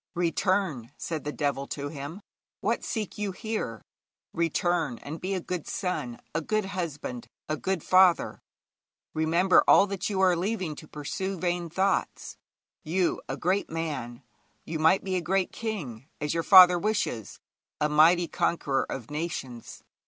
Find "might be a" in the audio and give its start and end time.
14.79-15.21